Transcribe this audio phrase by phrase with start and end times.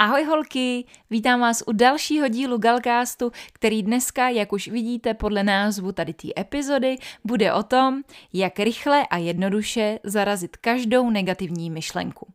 [0.00, 5.92] Ahoj holky, vítám vás u dalšího dílu Galcastu, který dneska, jak už vidíte podle názvu
[5.92, 8.02] tady té epizody, bude o tom,
[8.32, 12.26] jak rychle a jednoduše zarazit každou negativní myšlenku.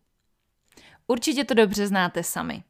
[1.08, 2.64] Určitě to dobře znáte sami.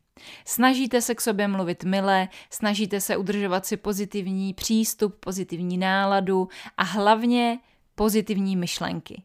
[0.46, 6.48] Snažíte se k sobě mluvit milé, snažíte se udržovat si pozitivní přístup, pozitivní náladu
[6.78, 7.60] a hlavně
[7.96, 9.24] pozitivní myšlenky.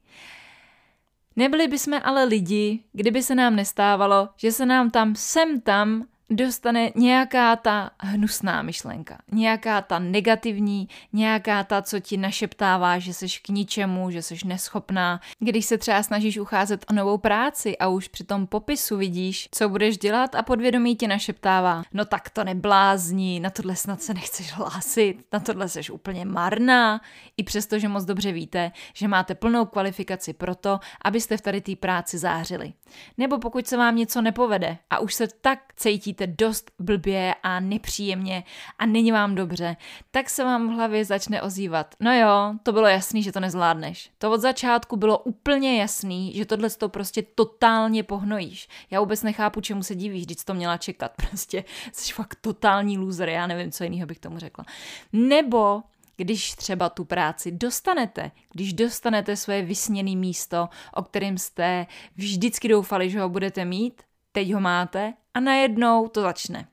[1.38, 6.90] Nebyli bychom ale lidi, kdyby se nám nestávalo, že se nám tam sem tam dostane
[6.94, 13.48] nějaká ta hnusná myšlenka, nějaká ta negativní, nějaká ta, co ti našeptává, že jsi k
[13.48, 15.20] ničemu, že jsi neschopná.
[15.38, 19.68] Když se třeba snažíš ucházet o novou práci a už při tom popisu vidíš, co
[19.68, 24.52] budeš dělat a podvědomí ti našeptává, no tak to neblázní, na tohle snad se nechceš
[24.52, 27.00] hlásit, na tohle seš úplně marná,
[27.36, 31.60] i přesto, že moc dobře víte, že máte plnou kvalifikaci pro to, abyste v tady
[31.60, 32.72] té práci zářili.
[33.18, 37.60] Nebo pokud se vám něco nepovede a už se tak cítíte cítíte dost blbě a
[37.60, 38.44] nepříjemně
[38.78, 39.76] a není vám dobře,
[40.10, 41.94] tak se vám v hlavě začne ozývat.
[42.00, 44.10] No jo, to bylo jasný, že to nezvládneš.
[44.18, 48.68] To od začátku bylo úplně jasný, že tohle to prostě totálně pohnojíš.
[48.90, 51.12] Já vůbec nechápu, čemu se divíš, když to měla čekat.
[51.28, 54.64] Prostě jsi fakt totální loser, já nevím, co jiného bych tomu řekla.
[55.12, 55.82] Nebo
[56.16, 63.10] když třeba tu práci dostanete, když dostanete svoje vysněné místo, o kterém jste vždycky doufali,
[63.10, 66.68] že ho budete mít, teď ho máte a najednou to začne.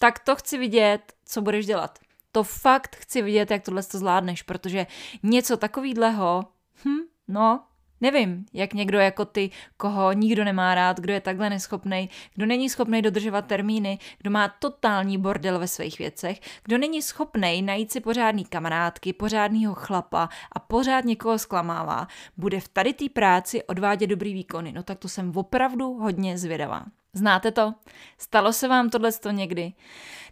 [0.00, 1.98] Tak to chci vidět, co budeš dělat.
[2.32, 4.86] To fakt chci vidět, jak tohle to zvládneš, protože
[5.22, 6.44] něco takového,
[6.84, 7.64] hm, no,
[8.04, 12.70] Nevím, jak někdo jako ty, koho nikdo nemá rád, kdo je takhle neschopný, kdo není
[12.70, 18.00] schopný dodržovat termíny, kdo má totální bordel ve svých věcech, kdo není schopný najít si
[18.00, 24.34] pořádný kamarádky, pořádného chlapa a pořád někoho zklamává, bude v tady té práci odvádět dobrý
[24.34, 24.72] výkony.
[24.72, 26.84] No tak to jsem opravdu hodně zvědavá.
[27.12, 27.74] Znáte to?
[28.18, 29.72] Stalo se vám tohle někdy?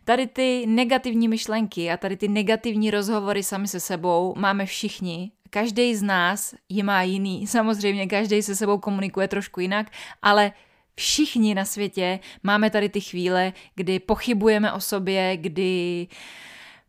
[0.04, 5.32] Tady ty negativní myšlenky a tady ty negativní rozhovory sami se sebou máme všichni.
[5.54, 7.46] Každý z nás je má jiný.
[7.56, 9.86] Samozřejmě každý se sebou komunikuje trošku jinak,
[10.22, 10.52] ale
[10.94, 16.06] všichni na světě máme tady ty chvíle, kdy pochybujeme o sobě, kdy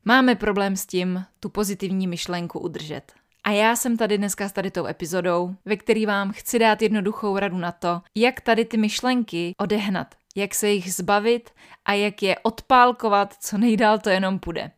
[0.05, 3.13] máme problém s tím tu pozitivní myšlenku udržet.
[3.43, 7.37] A já jsem tady dneska s tady tou epizodou, ve který vám chci dát jednoduchou
[7.37, 11.49] radu na to, jak tady ty myšlenky odehnat, jak se jich zbavit
[11.85, 14.71] a jak je odpálkovat, co nejdál to jenom půjde.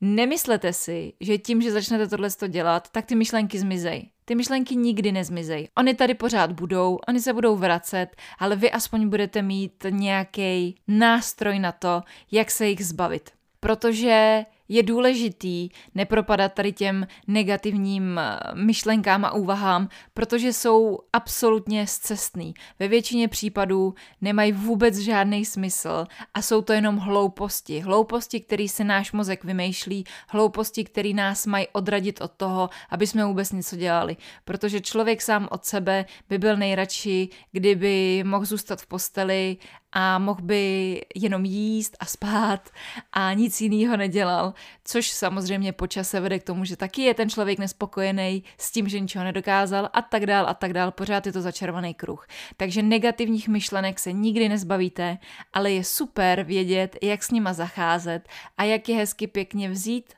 [0.00, 4.10] Nemyslete si, že tím, že začnete tohle dělat, tak ty myšlenky zmizej.
[4.24, 5.68] Ty myšlenky nikdy nezmizej.
[5.78, 8.06] Oni tady pořád budou, oni se budou vracet,
[8.38, 13.30] ale vy aspoň budete mít nějaký nástroj na to, jak se jich zbavit.
[13.60, 22.54] Protože je důležitý nepropadat tady těm negativním eh, myšlenkám a úvahám, protože jsou absolutně zcestný.
[22.78, 27.80] Ve většině případů nemají vůbec žádný smysl a jsou to jenom hlouposti.
[27.80, 33.24] Hlouposti, které se náš mozek vymýšlí, hlouposti, které nás mají odradit od toho, aby jsme
[33.24, 34.16] vůbec něco dělali.
[34.44, 39.56] Protože člověk sám od sebe by byl nejradši, kdyby mohl zůstat v posteli
[39.96, 42.70] a mohl by jenom jíst a spát
[43.12, 47.30] a nic jiného nedělal, což samozřejmě po čase vede k tomu, že taky je ten
[47.30, 50.90] člověk nespokojený s tím, že ničeho nedokázal a tak dál a tak dál.
[50.90, 52.26] Pořád je to začarovaný kruh.
[52.56, 55.18] Takže negativních myšlenek se nikdy nezbavíte,
[55.52, 60.14] ale je super vědět, jak s nima zacházet a jak je hezky pěkně vzít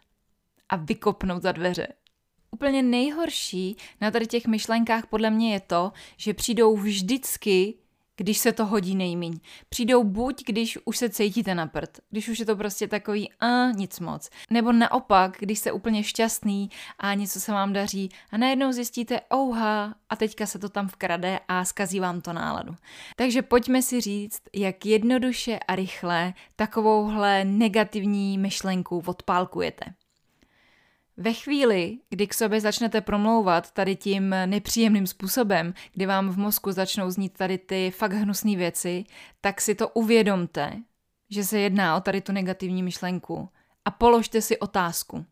[0.69, 1.89] a vykopnout za dveře.
[2.51, 7.75] Úplně nejhorší na tady těch myšlenkách podle mě je to, že přijdou vždycky
[8.17, 9.39] když se to hodí nejmíň.
[9.69, 13.71] Přijdou buď, když už se cítíte na prd, když už je to prostě takový a
[13.71, 14.31] nic moc.
[14.51, 19.95] Nebo naopak, když jste úplně šťastný a něco se vám daří a najednou zjistíte, ouha,
[20.09, 22.75] a teďka se to tam vkrade a skazí vám to náladu.
[23.17, 29.85] Takže pojďme si říct, jak jednoduše a rychle takovouhle negativní myšlenku odpálkujete.
[31.17, 36.73] Ve chvíli, kdy k sobě začnete promlouvat tady tím nepříjemným způsobem, kdy vám v mozku
[36.73, 39.05] začnou znít tady ty fakt hnusné věci,
[39.41, 40.83] tak si to uvědomte,
[41.31, 43.49] že se jedná o tady tu negativní myšlenku
[43.85, 45.25] a položte si otázku.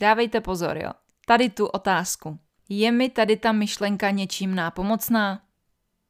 [0.00, 0.90] Dávejte pozor, jo.
[1.26, 2.38] tady tu otázku.
[2.68, 5.42] Je mi tady ta myšlenka něčím nápomocná?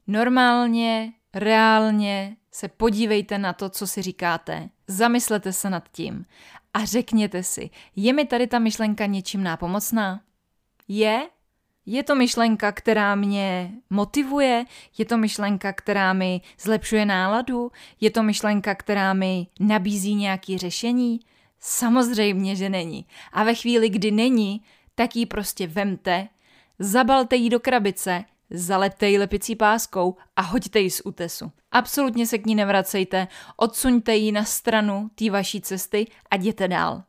[0.06, 4.68] Normálně, reálně se podívejte na to, co si říkáte.
[4.86, 6.24] Zamyslete se nad tím
[6.74, 10.20] a řekněte si, je mi tady ta myšlenka něčím nápomocná?
[10.88, 11.28] Je?
[11.86, 14.64] Je to myšlenka, která mě motivuje?
[14.98, 17.72] Je to myšlenka, která mi zlepšuje náladu?
[18.00, 21.20] Je to myšlenka, která mi nabízí nějaké řešení?
[21.60, 23.06] Samozřejmě, že není.
[23.32, 24.62] A ve chvíli, kdy není,
[24.94, 26.28] tak ji prostě vemte,
[26.78, 31.52] zabalte ji do krabice, zalepte ji lepicí páskou a hoďte ji z útesu.
[31.72, 37.02] Absolutně se k ní nevracejte, odsuňte ji na stranu té vaší cesty a jděte dál.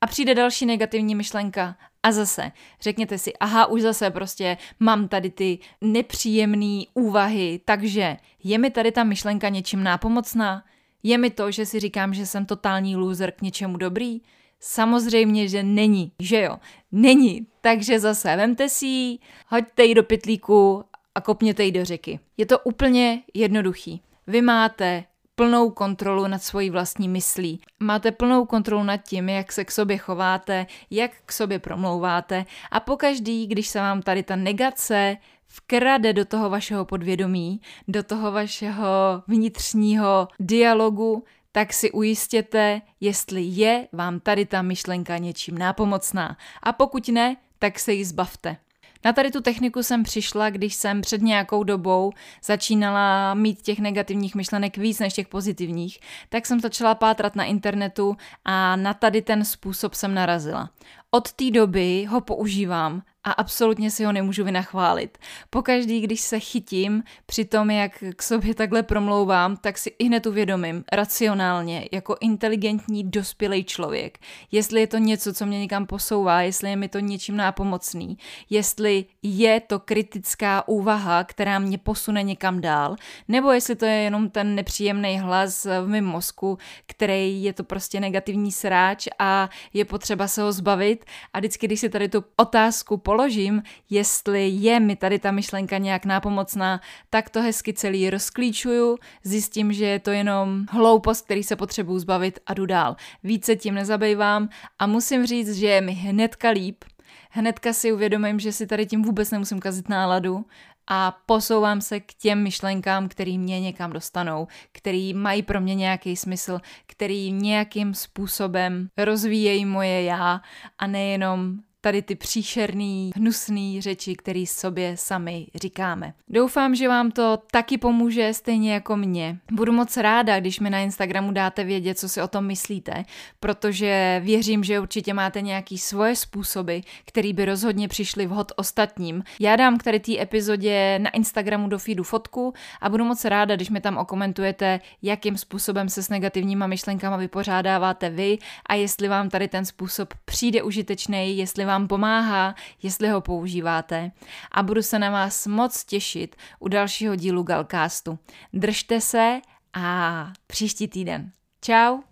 [0.00, 5.30] A přijde další negativní myšlenka a zase řekněte si, aha, už zase prostě mám tady
[5.30, 10.64] ty nepříjemné úvahy, takže je mi tady ta myšlenka něčím nápomocná?
[11.02, 14.20] Je mi to, že si říkám, že jsem totální loser k něčemu dobrý?
[14.60, 16.58] Samozřejmě, že není, že jo?
[16.92, 17.46] Není.
[17.68, 19.18] Takže zase vemte si ji,
[19.48, 20.84] hoďte ji do pytlíku
[21.14, 22.20] a kopněte ji do řeky.
[22.36, 24.02] Je to úplně jednoduchý.
[24.26, 25.04] Vy máte
[25.34, 27.60] plnou kontrolu nad svojí vlastní myslí.
[27.80, 32.80] Máte plnou kontrolu nad tím, jak se k sobě chováte, jak k sobě promlouváte a
[32.80, 35.16] pokaždý, když se vám tady ta negace
[35.46, 43.88] vkrade do toho vašeho podvědomí, do toho vašeho vnitřního dialogu, tak si ujistěte, jestli je
[43.92, 46.36] vám tady ta myšlenka něčím nápomocná.
[46.62, 48.56] A pokud ne, tak se ji zbavte.
[49.04, 52.12] Na tady tu techniku jsem přišla, když jsem před nějakou dobou
[52.44, 58.16] začínala mít těch negativních myšlenek víc než těch pozitivních, tak jsem začala pátrat na internetu
[58.44, 60.70] a na tady ten způsob jsem narazila.
[61.10, 65.18] Od té doby ho používám a absolutně si ho nemůžu vynachválit.
[65.50, 70.26] Pokaždý, když se chytím při tom, jak k sobě takhle promlouvám, tak si i hned
[70.26, 74.18] uvědomím racionálně, jako inteligentní, dospělý člověk,
[74.52, 78.18] jestli je to něco, co mě někam posouvá, jestli je mi to něčím nápomocný,
[78.50, 82.96] jestli je to kritická úvaha, která mě posune někam dál,
[83.28, 88.00] nebo jestli to je jenom ten nepříjemný hlas v mém mozku, který je to prostě
[88.00, 91.04] negativní sráč a je potřeba se ho zbavit.
[91.32, 96.04] A vždycky, když si tady tu otázku položím, jestli je mi tady ta myšlenka nějak
[96.04, 96.80] nápomocná,
[97.10, 102.38] tak to hezky celý rozklíčuju, zjistím, že je to jenom hloupost, který se potřebuju zbavit
[102.46, 102.96] a jdu dál.
[103.24, 104.48] Více tím nezabývám
[104.78, 106.84] a musím říct, že je mi hnedka líp,
[107.30, 110.44] hnedka si uvědomím, že si tady tím vůbec nemusím kazit náladu
[110.86, 116.16] a posouvám se k těm myšlenkám, který mě někam dostanou, který mají pro mě nějaký
[116.16, 120.40] smysl, který nějakým způsobem rozvíjejí moje já
[120.78, 126.14] a nejenom tady ty příšerný, hnusný řeči, které sobě sami říkáme.
[126.28, 129.38] Doufám, že vám to taky pomůže, stejně jako mě.
[129.52, 133.04] Budu moc ráda, když mi na Instagramu dáte vědět, co si o tom myslíte,
[133.40, 139.22] protože věřím, že určitě máte nějaký svoje způsoby, které by rozhodně přišly vhod ostatním.
[139.40, 143.56] Já dám k tady té epizodě na Instagramu do feedu fotku a budu moc ráda,
[143.56, 149.30] když mi tam okomentujete, jakým způsobem se s negativníma myšlenkama vypořádáváte vy a jestli vám
[149.30, 154.10] tady ten způsob přijde užitečný, jestli vám pomáhá, jestli ho používáte.
[154.52, 158.18] A budu se na vás moc těšit u dalšího dílu Galcastu.
[158.52, 159.40] Držte se
[159.74, 161.32] a příští týden.
[161.60, 162.07] Ciao.